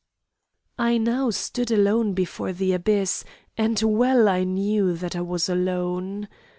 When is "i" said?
0.79-0.97, 4.27-4.43, 5.15-5.21